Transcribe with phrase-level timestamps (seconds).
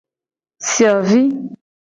[0.71, 1.23] Fiovi.